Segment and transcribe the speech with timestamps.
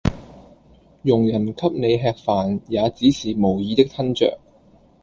[1.03, 4.35] 佣人給你吃飯也只是無意的吞著